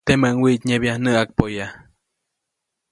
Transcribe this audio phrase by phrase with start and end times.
[0.05, 1.65] Temäʼuŋ wiʼtnyebya näʼakpoya.